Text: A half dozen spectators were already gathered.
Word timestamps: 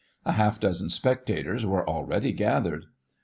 A 0.25 0.31
half 0.31 0.59
dozen 0.59 0.89
spectators 0.89 1.63
were 1.63 1.87
already 1.87 2.33
gathered. 2.33 2.87